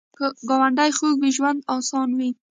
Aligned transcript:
که 0.17 0.25
ګاونډي 0.49 0.91
خوږ 0.97 1.15
وي، 1.21 1.31
ژوند 1.37 1.59
اسان 1.75 2.09
وي 2.17 2.29